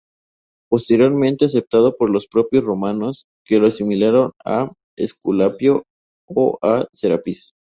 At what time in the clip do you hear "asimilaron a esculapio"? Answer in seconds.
3.67-5.83